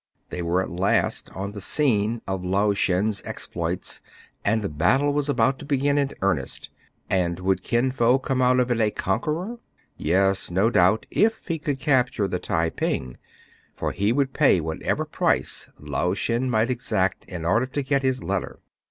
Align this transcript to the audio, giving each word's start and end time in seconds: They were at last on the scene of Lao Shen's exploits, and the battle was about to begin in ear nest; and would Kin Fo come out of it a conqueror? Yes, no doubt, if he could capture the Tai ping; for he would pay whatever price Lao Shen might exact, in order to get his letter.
They 0.31 0.41
were 0.41 0.63
at 0.63 0.71
last 0.71 1.29
on 1.35 1.51
the 1.51 1.61
scene 1.61 2.23
of 2.27 2.43
Lao 2.43 2.73
Shen's 2.73 3.21
exploits, 3.23 4.01
and 4.43 4.63
the 4.63 4.67
battle 4.67 5.13
was 5.13 5.29
about 5.29 5.59
to 5.59 5.65
begin 5.65 5.99
in 5.99 6.09
ear 6.23 6.33
nest; 6.33 6.71
and 7.07 7.39
would 7.39 7.61
Kin 7.61 7.91
Fo 7.91 8.17
come 8.17 8.41
out 8.41 8.59
of 8.59 8.71
it 8.71 8.81
a 8.81 8.89
conqueror? 8.89 9.59
Yes, 9.97 10.49
no 10.49 10.71
doubt, 10.71 11.05
if 11.11 11.47
he 11.47 11.59
could 11.59 11.79
capture 11.79 12.27
the 12.27 12.39
Tai 12.39 12.71
ping; 12.71 13.17
for 13.75 13.91
he 13.91 14.11
would 14.11 14.33
pay 14.33 14.59
whatever 14.59 15.05
price 15.05 15.69
Lao 15.77 16.15
Shen 16.15 16.49
might 16.49 16.71
exact, 16.71 17.25
in 17.25 17.45
order 17.45 17.67
to 17.67 17.83
get 17.83 18.01
his 18.01 18.23
letter. 18.23 18.57